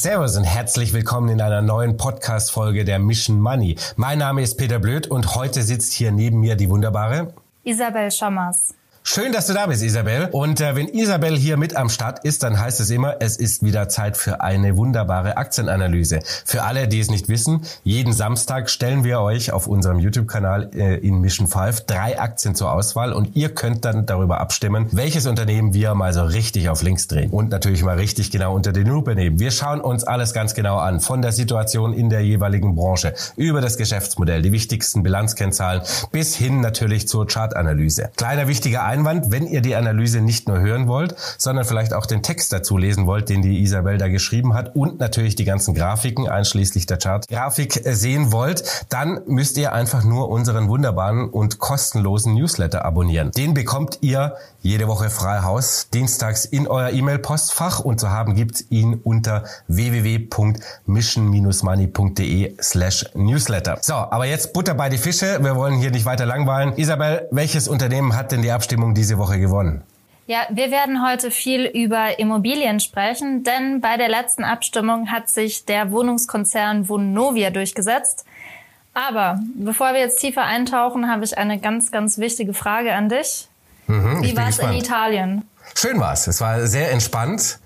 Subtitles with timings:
[0.00, 3.76] Servus und herzlich willkommen in einer neuen Podcast-Folge der Mission Money.
[3.96, 7.34] Mein Name ist Peter Blöd und heute sitzt hier neben mir die wunderbare
[7.64, 8.74] Isabel Schammers.
[9.12, 10.28] Schön, dass du da bist, Isabel.
[10.30, 13.64] Und äh, wenn Isabel hier mit am Start ist, dann heißt es immer, es ist
[13.64, 16.20] wieder Zeit für eine wunderbare Aktienanalyse.
[16.44, 20.98] Für alle, die es nicht wissen, jeden Samstag stellen wir euch auf unserem YouTube-Kanal äh,
[20.98, 25.74] in Mission 5 drei Aktien zur Auswahl und ihr könnt dann darüber abstimmen, welches Unternehmen
[25.74, 29.16] wir mal so richtig auf links drehen und natürlich mal richtig genau unter den Lupe
[29.16, 29.40] nehmen.
[29.40, 33.60] Wir schauen uns alles ganz genau an, von der Situation in der jeweiligen Branche, über
[33.60, 35.82] das Geschäftsmodell, die wichtigsten Bilanzkennzahlen
[36.12, 38.10] bis hin natürlich zur Chartanalyse.
[38.16, 42.22] Kleiner wichtiger Einwand, wenn ihr die Analyse nicht nur hören wollt, sondern vielleicht auch den
[42.22, 46.28] Text dazu lesen wollt, den die Isabel da geschrieben hat und natürlich die ganzen Grafiken
[46.28, 52.34] einschließlich der Chart-Grafik äh, sehen wollt, dann müsst ihr einfach nur unseren wunderbaren und kostenlosen
[52.34, 53.30] Newsletter abonnieren.
[53.32, 58.64] Den bekommt ihr jede Woche frei Haus, dienstags in euer E-Mail-Postfach und zu haben gibt's
[58.68, 63.78] ihn unter www.mission-money.de slash newsletter.
[63.80, 65.42] So, aber jetzt Butter bei die Fische.
[65.42, 66.76] Wir wollen hier nicht weiter langweilen.
[66.76, 69.82] Isabel, welches Unternehmen hat denn die Abstimmung diese Woche gewonnen?
[70.26, 75.64] Ja, wir werden heute viel über Immobilien sprechen, denn bei der letzten Abstimmung hat sich
[75.64, 78.24] der Wohnungskonzern Vonovia durchgesetzt.
[78.94, 83.48] Aber bevor wir jetzt tiefer eintauchen, habe ich eine ganz, ganz wichtige Frage an dich.
[83.86, 85.44] Mhm, Wie war es in Italien?
[85.74, 86.26] Schön war's.
[86.26, 87.58] Es war sehr entspannt.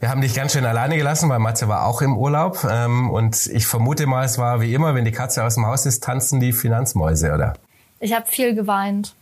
[0.00, 2.64] Wir haben dich ganz schön alleine gelassen, weil Matze war auch im Urlaub.
[2.68, 5.86] Ähm, und ich vermute mal, es war wie immer, wenn die Katze aus dem Haus
[5.86, 7.54] ist, tanzen die Finanzmäuse, oder?
[8.00, 9.14] Ich habe viel geweint.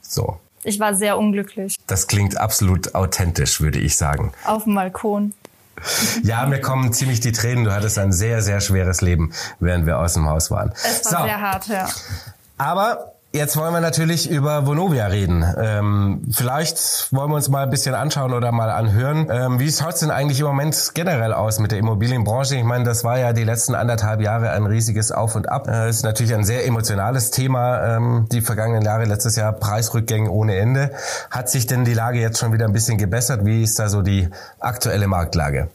[0.00, 0.38] So.
[0.64, 1.76] Ich war sehr unglücklich.
[1.86, 4.32] Das klingt absolut authentisch, würde ich sagen.
[4.44, 5.32] Auf dem Balkon.
[6.22, 7.64] Ja, mir kommen ziemlich die Tränen.
[7.64, 10.72] Du hattest ein sehr, sehr schweres Leben, während wir aus dem Haus waren.
[10.72, 11.26] Es war so.
[11.26, 11.88] sehr hart, ja.
[12.56, 15.44] Aber Jetzt wollen wir natürlich über Vonovia reden.
[15.58, 19.28] Ähm, vielleicht wollen wir uns mal ein bisschen anschauen oder mal anhören.
[19.30, 22.56] Ähm, wie schaut es denn eigentlich im Moment generell aus mit der Immobilienbranche?
[22.56, 25.68] Ich meine, das war ja die letzten anderthalb Jahre ein riesiges Auf und Ab.
[25.68, 27.96] Äh, ist natürlich ein sehr emotionales Thema.
[27.96, 30.92] Ähm, die vergangenen Jahre, letztes Jahr Preisrückgänge ohne Ende.
[31.30, 33.44] Hat sich denn die Lage jetzt schon wieder ein bisschen gebessert?
[33.44, 35.68] Wie ist da so die aktuelle Marktlage?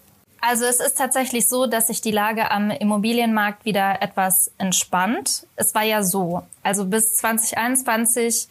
[0.46, 5.48] Also es ist tatsächlich so, dass sich die Lage am Immobilienmarkt wieder etwas entspannt.
[5.56, 8.50] Es war ja so, also bis 2021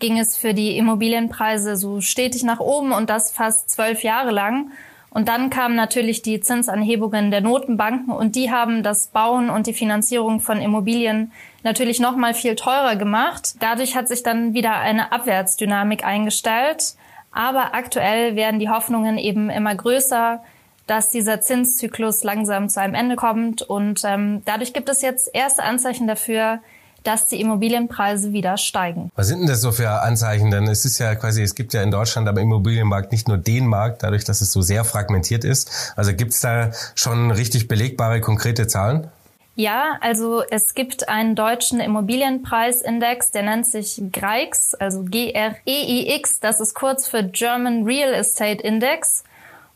[0.00, 4.72] ging es für die Immobilienpreise so stetig nach oben und das fast zwölf Jahre lang.
[5.08, 9.72] Und dann kamen natürlich die Zinsanhebungen der Notenbanken und die haben das Bauen und die
[9.72, 13.54] Finanzierung von Immobilien natürlich noch mal viel teurer gemacht.
[13.60, 16.96] Dadurch hat sich dann wieder eine Abwärtsdynamik eingestellt.
[17.32, 20.42] Aber aktuell werden die Hoffnungen eben immer größer,
[20.90, 23.62] dass dieser Zinszyklus langsam zu einem Ende kommt.
[23.62, 26.58] Und ähm, dadurch gibt es jetzt erste Anzeichen dafür,
[27.04, 29.12] dass die Immobilienpreise wieder steigen.
[29.14, 30.50] Was sind denn das so für Anzeichen?
[30.50, 33.68] Denn es ist ja quasi, es gibt ja in Deutschland am Immobilienmarkt nicht nur den
[33.68, 35.94] Markt, dadurch, dass es so sehr fragmentiert ist.
[35.94, 39.06] Also gibt es da schon richtig belegbare, konkrete Zahlen?
[39.54, 46.74] Ja, also es gibt einen deutschen Immobilienpreisindex, der nennt sich GREIX, also G-R-E-I-X, das ist
[46.74, 49.22] kurz für German Real Estate Index.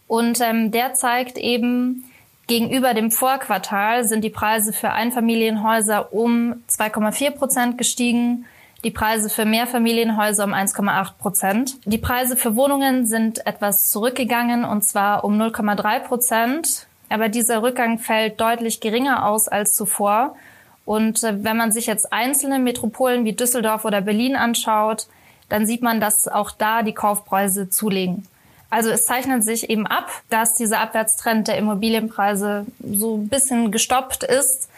[0.06, 2.04] Und ähm, der zeigt eben,
[2.46, 8.44] gegenüber dem Vorquartal sind die Preise für Einfamilienhäuser um 2,4 Prozent gestiegen,
[8.84, 11.76] die Preise für Mehrfamilienhäuser um 1,8 Prozent.
[11.86, 16.86] Die Preise für Wohnungen sind etwas zurückgegangen und zwar um 0,3 Prozent.
[17.08, 20.36] Aber dieser Rückgang fällt deutlich geringer aus als zuvor.
[20.84, 25.06] Und äh, wenn man sich jetzt einzelne Metropolen wie Düsseldorf oder Berlin anschaut,
[25.48, 28.26] dann sieht man, dass auch da die Kaufpreise zulegen.
[28.74, 34.24] Also es zeichnet sich eben ab, dass dieser Abwärtstrend der Immobilienpreise so ein bisschen gestoppt
[34.24, 34.68] ist.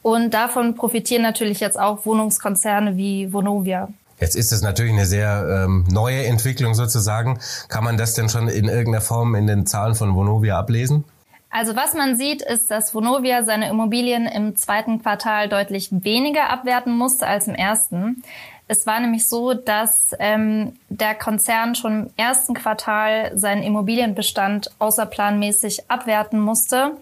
[0.00, 3.88] Und davon profitieren natürlich jetzt auch Wohnungskonzerne wie Vonovia.
[4.20, 7.40] Jetzt ist es natürlich eine sehr ähm, neue Entwicklung sozusagen.
[7.68, 11.04] Kann man das denn schon in irgendeiner Form in den Zahlen von Vonovia ablesen?
[11.50, 16.96] Also was man sieht, ist, dass Vonovia seine Immobilien im zweiten Quartal deutlich weniger abwerten
[16.96, 18.22] musste als im ersten.
[18.68, 25.90] Es war nämlich so, dass ähm, der Konzern schon im ersten Quartal seinen Immobilienbestand außerplanmäßig
[25.90, 26.92] abwerten musste.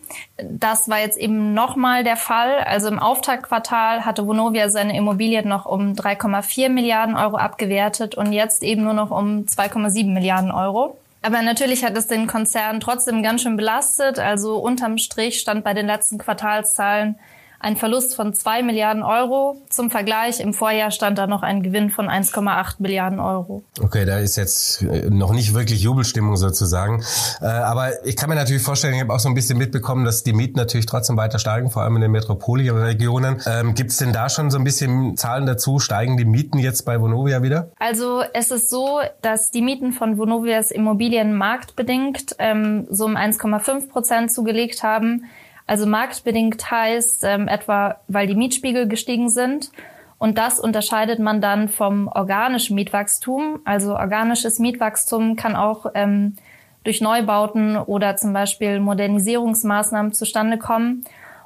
[0.42, 2.58] Das war jetzt eben nochmal der Fall.
[2.60, 8.62] Also im Auftaktquartal hatte Vonovia seine Immobilien noch um 3,4 Milliarden Euro abgewertet und jetzt
[8.62, 10.96] eben nur noch um 2,7 Milliarden Euro.
[11.22, 14.18] Aber natürlich hat es den Konzern trotzdem ganz schön belastet.
[14.18, 17.16] Also unterm Strich stand bei den letzten Quartalszahlen
[17.60, 19.60] ein Verlust von zwei Milliarden Euro.
[19.68, 23.62] Zum Vergleich, im Vorjahr stand da noch ein Gewinn von 1,8 Milliarden Euro.
[23.80, 27.04] Okay, da ist jetzt äh, noch nicht wirklich Jubelstimmung sozusagen.
[27.42, 30.22] Äh, aber ich kann mir natürlich vorstellen, ich habe auch so ein bisschen mitbekommen, dass
[30.22, 33.42] die Mieten natürlich trotzdem weiter steigen, vor allem in den Metropolregionen.
[33.46, 35.78] Ähm, Gibt es denn da schon so ein bisschen Zahlen dazu?
[35.80, 37.70] Steigen die Mieten jetzt bei Vonovia wieder?
[37.78, 43.90] Also es ist so, dass die Mieten von Vonovias Immobilien marktbedingt ähm, so um 1,5
[43.90, 45.26] Prozent zugelegt haben.
[45.70, 49.70] Also marktbedingt heißt ähm, etwa, weil die Mietspiegel gestiegen sind.
[50.18, 53.60] Und das unterscheidet man dann vom organischen Mietwachstum.
[53.64, 56.34] Also organisches Mietwachstum kann auch ähm,
[56.82, 61.04] durch Neubauten oder zum Beispiel Modernisierungsmaßnahmen zustande kommen.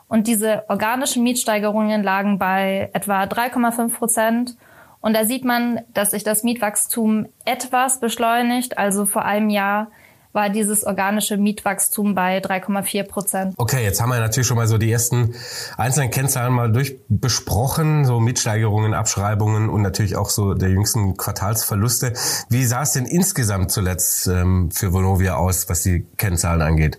[0.08, 4.56] Und diese organischen Mietsteigerungen lagen bei etwa 3,5 Prozent.
[5.02, 8.78] Und da sieht man, dass sich das Mietwachstum etwas beschleunigt.
[8.78, 9.88] Also vor einem Jahr
[10.34, 13.54] war dieses organische Mietwachstum bei 3,4 Prozent.
[13.56, 15.34] Okay, jetzt haben wir natürlich schon mal so die ersten
[15.78, 22.14] einzelnen Kennzahlen mal durchbesprochen, so Mietsteigerungen, Abschreibungen und natürlich auch so der jüngsten Quartalsverluste.
[22.50, 26.98] Wie sah es denn insgesamt zuletzt ähm, für Vonovia aus, was die Kennzahlen angeht?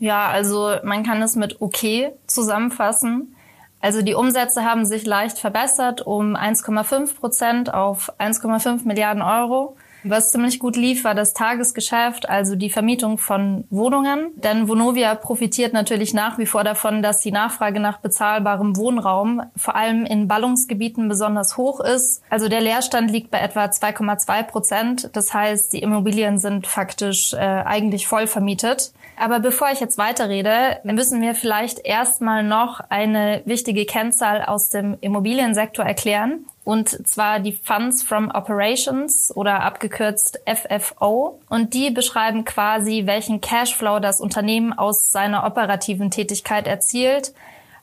[0.00, 3.36] Ja, also man kann es mit okay zusammenfassen.
[3.80, 9.76] Also die Umsätze haben sich leicht verbessert um 1,5 Prozent auf 1,5 Milliarden Euro.
[10.02, 14.30] Was ziemlich gut lief, war das Tagesgeschäft, also die Vermietung von Wohnungen.
[14.36, 19.76] Denn Vonovia profitiert natürlich nach wie vor davon, dass die Nachfrage nach bezahlbarem Wohnraum vor
[19.76, 22.22] allem in Ballungsgebieten besonders hoch ist.
[22.30, 25.10] Also der Leerstand liegt bei etwa 2,2 Prozent.
[25.12, 28.92] Das heißt, die Immobilien sind faktisch äh, eigentlich voll vermietet.
[29.18, 34.96] Aber bevor ich jetzt weiterrede, müssen wir vielleicht erstmal noch eine wichtige Kennzahl aus dem
[35.00, 41.40] Immobiliensektor erklären und zwar die Funds from Operations oder abgekürzt FFO.
[41.48, 47.32] Und die beschreiben quasi, welchen Cashflow das Unternehmen aus seiner operativen Tätigkeit erzielt.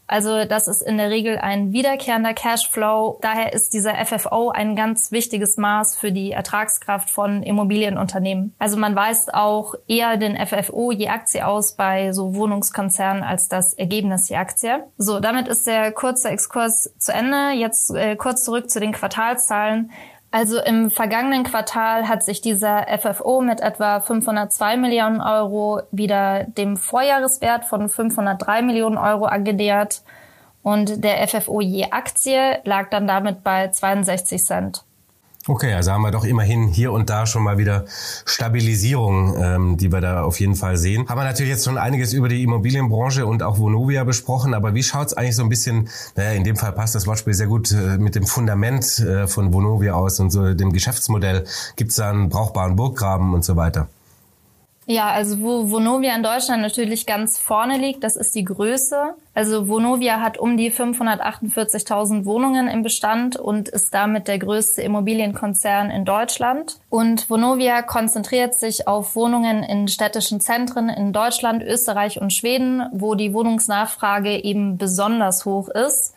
[0.08, 3.20] Also das ist in der Regel ein wiederkehrender Cashflow.
[3.22, 8.56] Daher ist dieser FFO ein ganz wichtiges Maß für die Ertragskraft von Immobilienunternehmen.
[8.58, 13.74] Also man weist auch eher den FFO je Aktie aus bei so Wohnungskonzernen als das
[13.74, 14.84] Ergebnis je Aktie.
[14.98, 17.52] So, damit ist der kurze Exkurs zu Ende.
[17.56, 19.92] Jetzt äh, kurz zurück zu den Quartalzahlen.
[20.30, 26.76] Also im vergangenen Quartal hat sich dieser FFO mit etwa 502 Millionen Euro wieder dem
[26.76, 30.02] Vorjahreswert von 503 Millionen Euro angenähert
[30.64, 34.84] und der FFO je Aktie lag dann damit bei 62 Cent.
[35.50, 37.86] Okay, also haben wir doch immerhin hier und da schon mal wieder
[38.26, 41.08] Stabilisierung, ähm, die wir da auf jeden Fall sehen.
[41.08, 44.84] Haben wir natürlich jetzt schon einiges über die Immobilienbranche und auch Vonovia besprochen, aber wie
[44.84, 47.98] schaut's eigentlich so ein bisschen, naja, in dem Fall passt das Wortspiel sehr gut äh,
[47.98, 51.46] mit dem Fundament äh, von Vonovia aus und so dem Geschäftsmodell.
[51.78, 53.88] Gibt's da einen brauchbaren Burggraben und so weiter?
[54.90, 59.16] Ja, also wo Vonovia in Deutschland natürlich ganz vorne liegt, das ist die Größe.
[59.34, 65.92] Also Vonovia hat um die 548.000 Wohnungen im Bestand und ist damit der größte Immobilienkonzern
[65.92, 66.80] in Deutschland.
[66.90, 73.14] Und Vonovia konzentriert sich auf Wohnungen in städtischen Zentren in Deutschland, Österreich und Schweden, wo
[73.16, 76.14] die Wohnungsnachfrage eben besonders hoch ist.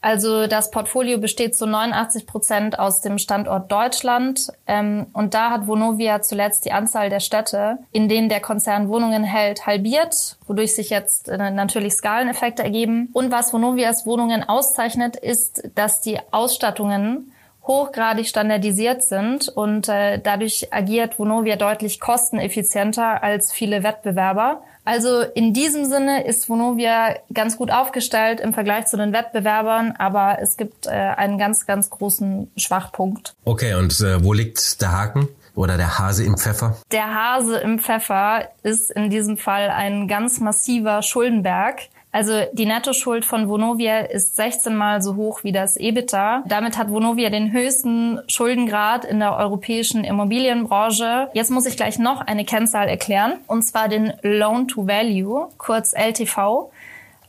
[0.00, 4.52] Also das Portfolio besteht zu 89 Prozent aus dem Standort Deutschland.
[4.66, 9.24] Ähm, und da hat Vonovia zuletzt die Anzahl der Städte, in denen der Konzern Wohnungen
[9.24, 13.08] hält, halbiert, wodurch sich jetzt äh, natürlich Skaleneffekte ergeben.
[13.14, 17.32] Und was Vonovias Wohnungen auszeichnet, ist, dass die Ausstattungen
[17.66, 24.62] hochgradig standardisiert sind und äh, dadurch agiert Vonovia deutlich kosteneffizienter als viele Wettbewerber.
[24.84, 30.38] Also in diesem Sinne ist Vonovia ganz gut aufgestellt im Vergleich zu den Wettbewerbern, aber
[30.40, 33.34] es gibt äh, einen ganz, ganz großen Schwachpunkt.
[33.44, 35.28] Okay, und äh, wo liegt der Haken?
[35.56, 36.76] Oder der Hase im Pfeffer?
[36.92, 41.88] Der Hase im Pfeffer ist in diesem Fall ein ganz massiver Schuldenberg.
[42.16, 46.44] Also die Nettoschuld von Vonovia ist 16 mal so hoch wie das EBITDA.
[46.46, 51.28] Damit hat Vonovia den höchsten Schuldengrad in der europäischen Immobilienbranche.
[51.34, 55.92] Jetzt muss ich gleich noch eine Kennzahl erklären, und zwar den Loan to Value, kurz
[55.92, 56.70] LTV.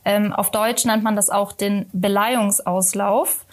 [0.05, 3.43] Ähm, auf Deutsch nennt man das auch den Beleihungsauslauf.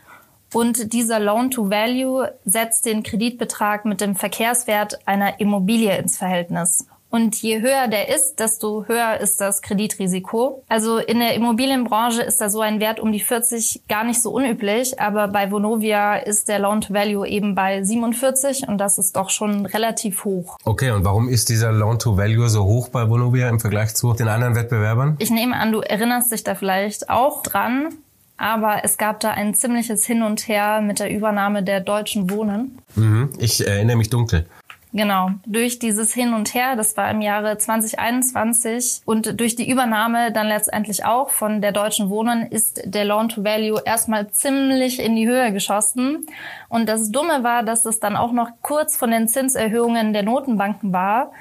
[0.52, 6.86] Und dieser Loan to Value setzt den Kreditbetrag mit dem Verkehrswert einer Immobilie ins Verhältnis.
[7.14, 10.64] Und je höher der ist, desto höher ist das Kreditrisiko.
[10.68, 14.32] Also in der Immobilienbranche ist da so ein Wert um die 40 gar nicht so
[14.32, 19.14] unüblich, aber bei Vonovia ist der Loan to Value eben bei 47 und das ist
[19.14, 20.56] doch schon relativ hoch.
[20.64, 24.12] Okay, und warum ist dieser Loan to Value so hoch bei Vonovia im Vergleich zu
[24.14, 25.14] den anderen Wettbewerbern?
[25.20, 27.90] Ich nehme an, du erinnerst dich da vielleicht auch dran.
[28.36, 32.78] Aber es gab da ein ziemliches Hin und Her mit der Übernahme der Deutschen Wohnen.
[32.96, 34.46] Mhm, ich erinnere mich dunkel.
[34.96, 35.30] Genau.
[35.44, 40.46] Durch dieses Hin und Her, das war im Jahre 2021 und durch die Übernahme dann
[40.46, 45.26] letztendlich auch von der Deutschen Wohnen ist der Loan to Value erstmal ziemlich in die
[45.26, 46.26] Höhe geschossen.
[46.68, 50.92] Und das Dumme war, dass es dann auch noch kurz von den Zinserhöhungen der Notenbanken
[50.92, 51.32] war.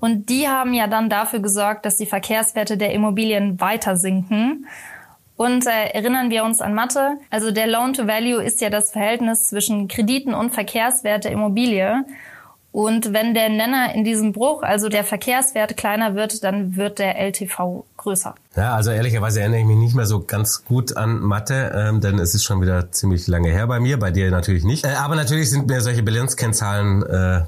[0.00, 4.66] Und die haben ja dann dafür gesorgt, dass die Verkehrswerte der Immobilien weiter sinken.
[5.36, 7.18] Und äh, erinnern wir uns an Mathe.
[7.28, 12.06] Also der Loan to Value ist ja das Verhältnis zwischen Krediten und Verkehrswert der Immobilie.
[12.72, 17.20] Und wenn der Nenner in diesem Bruch, also der Verkehrswert kleiner wird, dann wird der
[17.20, 18.34] LTV größer.
[18.56, 22.18] Ja, also ehrlicherweise erinnere ich mich nicht mehr so ganz gut an Mathe, ähm, denn
[22.18, 24.86] es ist schon wieder ziemlich lange her bei mir, bei dir natürlich nicht.
[24.86, 27.42] Äh, aber natürlich sind mir solche Bilanzkennzahlen äh,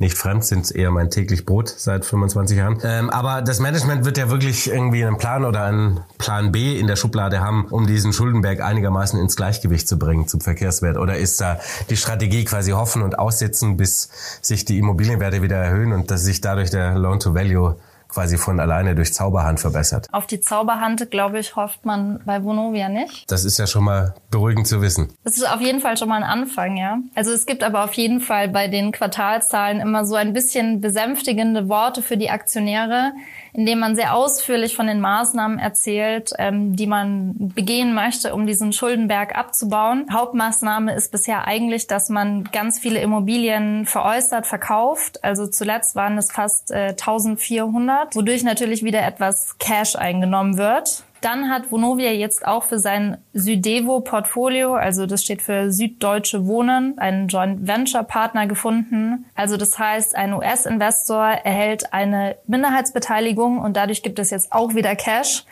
[0.00, 2.78] nicht fremd, sind eher mein täglich Brot seit 25 Jahren.
[2.82, 6.86] Ähm, aber das Management wird ja wirklich irgendwie einen Plan oder einen Plan B in
[6.86, 10.96] der Schublade haben, um diesen Schuldenberg einigermaßen ins Gleichgewicht zu bringen zum Verkehrswert.
[10.96, 14.08] Oder ist da die Strategie quasi hoffen und aussitzen, bis
[14.40, 17.76] sich die Immobilienwerte wieder erhöhen und dass sich dadurch der Loan-to-Value
[18.12, 20.08] quasi von alleine durch Zauberhand verbessert.
[20.12, 23.30] Auf die Zauberhand, glaube ich, hofft man bei Vonovia nicht.
[23.30, 25.12] Das ist ja schon mal beruhigend zu wissen.
[25.24, 26.98] Das ist auf jeden Fall schon mal ein Anfang, ja.
[27.14, 31.68] Also es gibt aber auf jeden Fall bei den Quartalzahlen immer so ein bisschen besänftigende
[31.68, 33.12] Worte für die Aktionäre,
[33.52, 38.72] indem man sehr ausführlich von den Maßnahmen erzählt, ähm, die man begehen möchte, um diesen
[38.72, 40.06] Schuldenberg abzubauen.
[40.12, 45.24] Hauptmaßnahme ist bisher eigentlich, dass man ganz viele Immobilien veräußert, verkauft.
[45.24, 51.04] Also zuletzt waren es fast äh, 1400, wodurch natürlich wieder etwas Cash eingenommen wird.
[51.20, 57.28] Dann hat Vonovia jetzt auch für sein Südevo-Portfolio, also das steht für Süddeutsche Wohnen, einen
[57.28, 59.26] Joint Venture Partner gefunden.
[59.34, 64.96] Also das heißt, ein US-Investor erhält eine Minderheitsbeteiligung und dadurch gibt es jetzt auch wieder
[64.96, 65.44] Cash.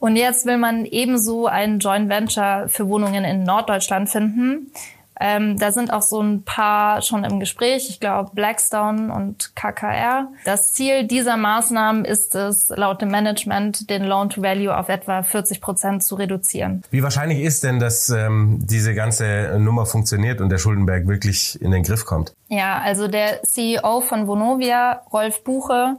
[0.00, 4.72] Und jetzt will man ebenso einen Joint Venture für Wohnungen in Norddeutschland finden.
[5.20, 10.28] Ähm, da sind auch so ein paar schon im Gespräch, ich glaube Blackstone und KKR.
[10.44, 15.22] Das Ziel dieser Maßnahmen ist es, laut dem Management den Loan to Value auf etwa
[15.22, 16.82] 40 Prozent zu reduzieren.
[16.90, 21.70] Wie wahrscheinlich ist denn, dass ähm, diese ganze Nummer funktioniert und der Schuldenberg wirklich in
[21.70, 22.32] den Griff kommt?
[22.48, 25.96] Ja, also der CEO von Vonovia, Rolf Buche,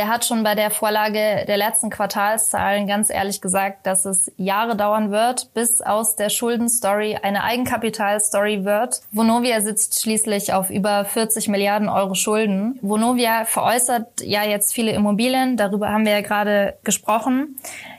[0.00, 4.74] der hat schon bei der Vorlage der letzten Quartalszahlen ganz ehrlich gesagt, dass es Jahre
[4.74, 9.02] dauern wird, bis aus der Schuldenstory eine Eigenkapitalstory wird.
[9.12, 12.78] Vonovia sitzt schließlich auf über 40 Milliarden Euro Schulden.
[12.80, 17.58] Vonovia veräußert ja jetzt viele Immobilien, darüber haben wir ja gerade gesprochen,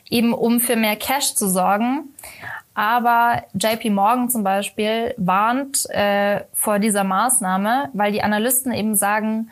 [0.10, 2.16] eben um für mehr Cash zu sorgen.
[2.74, 9.52] Aber JP Morgan zum Beispiel warnt äh, vor dieser Maßnahme, weil die Analysten eben sagen,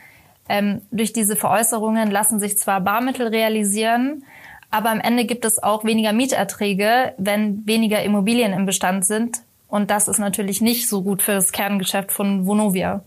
[0.49, 4.23] ähm, durch diese Veräußerungen lassen sich zwar Barmittel realisieren,
[4.71, 9.41] aber am Ende gibt es auch weniger Mieterträge, wenn weniger Immobilien im Bestand sind.
[9.67, 13.03] Und das ist natürlich nicht so gut für das Kerngeschäft von Vonovia.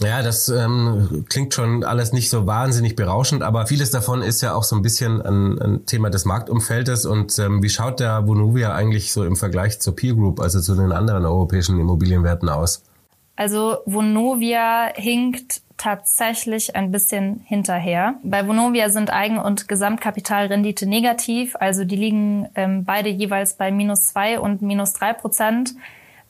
[0.00, 4.54] Ja, das ähm, klingt schon alles nicht so wahnsinnig berauschend, aber vieles davon ist ja
[4.54, 7.06] auch so ein bisschen ein, ein Thema des Marktumfeldes.
[7.06, 10.74] Und ähm, wie schaut der Vonovia eigentlich so im Vergleich zur Peer Group, also zu
[10.74, 12.82] den anderen europäischen Immobilienwerten aus?
[13.36, 18.14] Also Vonovia hinkt tatsächlich ein bisschen hinterher.
[18.22, 24.06] Bei Vonovia sind Eigen- und Gesamtkapitalrendite negativ, also die liegen ähm, beide jeweils bei minus
[24.06, 25.74] zwei und minus drei Prozent.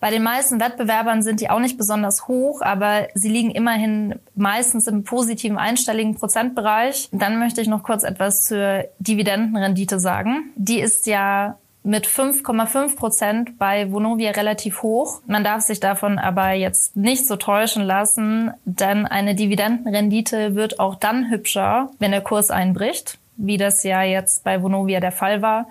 [0.01, 4.87] Bei den meisten Wettbewerbern sind die auch nicht besonders hoch, aber sie liegen immerhin meistens
[4.87, 7.09] im positiven einstelligen Prozentbereich.
[7.11, 10.53] Dann möchte ich noch kurz etwas zur Dividendenrendite sagen.
[10.57, 15.21] Die ist ja mit 5,5 Prozent bei Vonovia relativ hoch.
[15.27, 20.95] Man darf sich davon aber jetzt nicht so täuschen lassen, denn eine Dividendenrendite wird auch
[20.95, 25.67] dann hübscher, wenn der Kurs einbricht, wie das ja jetzt bei Vonovia der Fall war.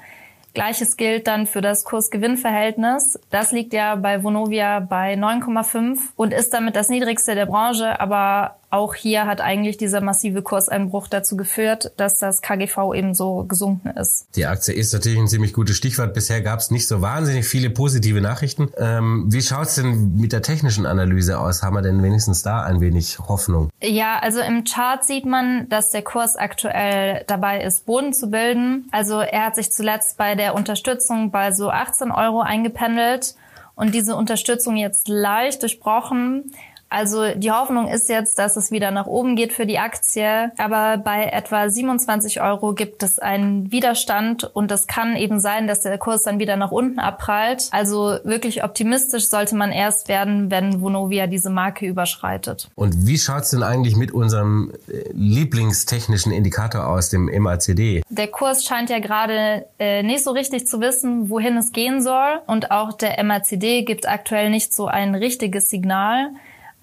[0.54, 3.20] Gleiches gilt dann für das Kurs-Gewinn-Verhältnis.
[3.32, 8.58] Das liegt ja bei Vonovia bei 9,5 und ist damit das niedrigste der Branche, aber
[8.74, 13.90] auch hier hat eigentlich dieser massive Kurseinbruch dazu geführt, dass das KGV eben so gesunken
[13.90, 14.26] ist.
[14.36, 16.16] Die Aktie ist natürlich ein ziemlich gutes Stichwort.
[16.16, 18.72] Bisher gab es nicht so wahnsinnig viele positive Nachrichten.
[18.78, 21.62] Ähm, wie schaut es denn mit der technischen Analyse aus?
[21.62, 23.70] Haben wir denn wenigstens da ein wenig Hoffnung?
[23.82, 28.90] Ja, also im Chart sieht man, dass der Kurs aktuell dabei ist, Boden zu bilden.
[28.92, 33.36] Also er hat sich zuletzt bei der Unterstützung bei so 18 Euro eingependelt
[33.76, 36.52] und diese Unterstützung jetzt leicht durchbrochen.
[36.94, 40.52] Also die Hoffnung ist jetzt, dass es wieder nach oben geht für die Aktie.
[40.60, 45.82] Aber bei etwa 27 Euro gibt es einen Widerstand und es kann eben sein, dass
[45.82, 47.68] der Kurs dann wieder nach unten abprallt.
[47.72, 52.70] Also wirklich optimistisch sollte man erst werden, wenn Vonovia diese Marke überschreitet.
[52.76, 58.04] Und wie schaut's denn eigentlich mit unserem äh, lieblingstechnischen Indikator aus, dem MACD?
[58.10, 62.40] Der Kurs scheint ja gerade äh, nicht so richtig zu wissen, wohin es gehen soll.
[62.46, 66.30] Und auch der MACD gibt aktuell nicht so ein richtiges Signal.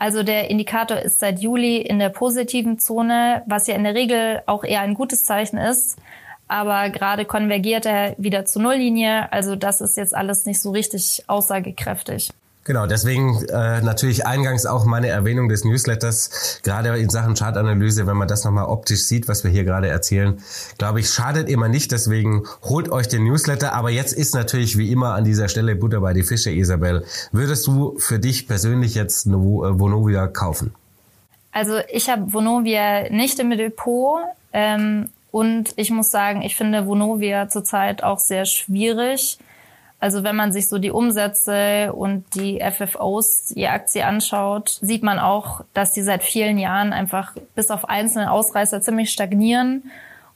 [0.00, 4.42] Also der Indikator ist seit Juli in der positiven Zone, was ja in der Regel
[4.46, 5.98] auch eher ein gutes Zeichen ist.
[6.48, 9.30] Aber gerade konvergiert er wieder zur Nulllinie.
[9.30, 12.30] Also das ist jetzt alles nicht so richtig aussagekräftig.
[12.70, 18.16] Genau, deswegen äh, natürlich eingangs auch meine Erwähnung des Newsletters, gerade in Sachen Chartanalyse, wenn
[18.16, 20.40] man das nochmal optisch sieht, was wir hier gerade erzählen,
[20.78, 21.90] glaube ich, schadet immer nicht.
[21.90, 23.72] Deswegen holt euch den Newsletter.
[23.72, 27.04] Aber jetzt ist natürlich wie immer an dieser Stelle Butter bei die Fische, Isabel.
[27.32, 30.72] Würdest du für dich persönlich jetzt äh, Vonovia kaufen?
[31.50, 34.20] Also ich habe Vonovia nicht im Depot.
[34.52, 39.38] Ähm, und ich muss sagen, ich finde Vonovia zurzeit auch sehr schwierig
[40.00, 45.18] also wenn man sich so die Umsätze und die FFOs die Aktie anschaut, sieht man
[45.18, 49.90] auch, dass die seit vielen Jahren einfach bis auf einzelne Ausreißer ziemlich stagnieren.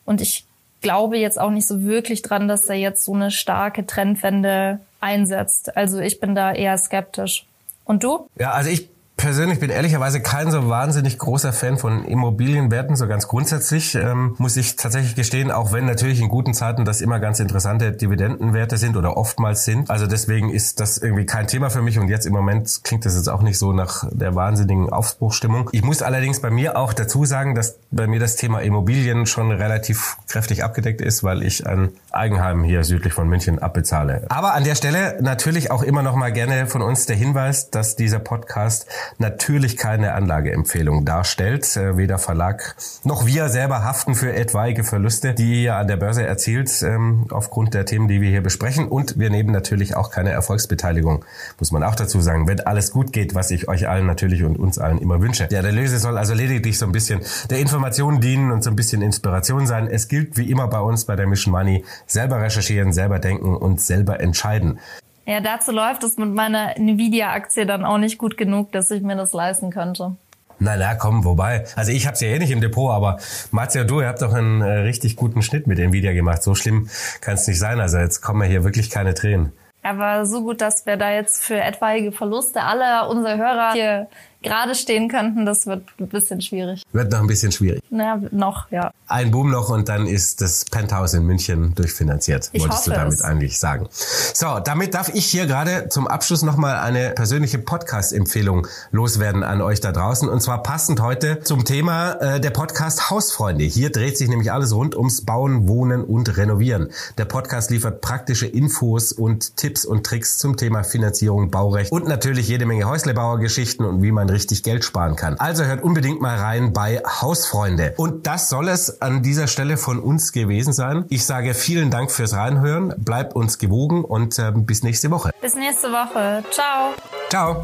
[0.05, 0.45] Und ich
[0.83, 5.75] glaube jetzt auch nicht so wirklich dran, dass da jetzt so eine starke Trendwende einsetzt.
[5.77, 7.47] Also ich bin da eher skeptisch.
[7.87, 8.29] Und du?
[8.39, 8.91] Ja, also ich
[9.25, 14.59] persönlich bin ehrlicherweise kein so wahnsinnig großer Fan von Immobilienwerten, so ganz grundsätzlich, ähm, muss
[14.59, 18.99] ich tatsächlich gestehen, auch wenn natürlich in guten Zeiten das immer ganz interessante Dividendenwerte sind
[18.99, 19.89] oder oftmals sind.
[19.89, 23.17] Also deswegen ist das irgendwie kein Thema für mich und jetzt im Moment klingt das
[23.17, 25.71] jetzt auch nicht so nach der wahnsinnigen Aufbruchstimmung.
[25.73, 29.51] Ich muss allerdings bei mir auch dazu sagen, dass bei mir das Thema Immobilien schon
[29.53, 34.27] relativ kräftig abgedeckt ist, weil ich ein Eigenheim hier südlich von München abbezahle.
[34.29, 37.97] Aber an der Stelle natürlich auch immer noch mal gerne von uns der Hinweis, dass
[37.97, 38.87] dieser Podcast
[39.19, 41.77] natürlich keine Anlageempfehlung darstellt.
[41.77, 46.25] Äh, weder Verlag noch wir selber haften für etwaige Verluste, die ihr an der Börse
[46.25, 48.89] erzielt, ähm, aufgrund der Themen, die wir hier besprechen.
[48.89, 51.25] Und wir nehmen natürlich auch keine Erfolgsbeteiligung,
[51.59, 54.59] muss man auch dazu sagen, wenn alles gut geht, was ich euch allen natürlich und
[54.59, 55.47] uns allen immer wünsche.
[55.49, 59.03] Der Erlöse soll also lediglich so ein bisschen der Information dienen und so ein bisschen
[59.03, 59.89] Inspiration sein.
[59.89, 63.81] Es gilt wie immer bei uns bei der Mission Money, selber recherchieren, selber denken und
[63.81, 64.79] selber entscheiden.
[65.27, 69.17] Ja, dazu läuft es mit meiner Nvidia-Aktie dann auch nicht gut genug, dass ich mir
[69.17, 70.17] das leisten könnte.
[70.59, 71.65] Na, na, komm, wobei.
[71.77, 73.19] Also ich hab's ja eh nicht im Depot, aber
[73.51, 76.43] Marzia, du, ihr habt doch einen äh, richtig guten Schnitt mit Nvidia gemacht.
[76.43, 76.89] So schlimm
[77.21, 77.81] kann es nicht sein.
[77.81, 79.53] Also jetzt kommen ja hier wirklich keine Tränen.
[79.83, 84.09] Aber so gut, dass wir da jetzt für etwaige Verluste aller unserer Hörer hier
[84.45, 86.83] gerade stehen könnten, das wird ein bisschen schwierig.
[86.93, 87.83] Wird noch ein bisschen schwierig.
[87.91, 88.93] Naja, noch, ja.
[89.09, 93.15] Ein Boom noch und dann ist das Penthouse in München durchfinanziert, ich wolltest du damit
[93.15, 93.23] es.
[93.23, 93.89] eigentlich sagen.
[93.91, 99.81] So, damit darf ich hier gerade zum Abschluss nochmal eine persönliche Podcast-Empfehlung loswerden an euch
[99.81, 100.29] da draußen.
[100.29, 103.65] Und zwar passend heute zum Thema äh, der Podcast Hausfreunde.
[103.65, 106.91] Hier dreht sich nämlich alles rund ums Bauen, Wohnen und Renovieren.
[107.19, 112.49] Der Podcast liefert praktische Infos und Tipps und Tricks zum Thema Finanzierung, Baurecht und natürlich
[112.49, 115.37] jede Menge Häuslebauergeschichten und wie man richtig Geld sparen kann.
[115.39, 117.95] Also hört unbedingt mal rein bei Hausfreunde.
[117.97, 121.07] Und das soll es an dieser Stelle von uns gewesen sein.
[121.09, 122.93] Ich sage vielen Dank fürs Reinhören.
[122.99, 125.31] Bleibt uns gewogen und äh, bis nächste Woche.
[125.41, 126.45] Bis nächste Woche.
[126.51, 126.95] Ciao.
[127.31, 127.63] Ciao.